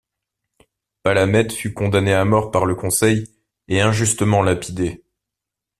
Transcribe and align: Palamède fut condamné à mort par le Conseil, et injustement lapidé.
Palamède 1.03 1.51
fut 1.51 1.75
condamné 1.75 2.11
à 2.15 2.25
mort 2.25 2.49
par 2.49 2.65
le 2.65 2.73
Conseil, 2.73 3.27
et 3.67 3.81
injustement 3.81 4.41
lapidé. 4.41 5.03